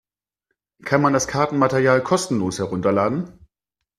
[0.83, 3.37] Kann man das Kartenmaterial kostenlos herunterladen?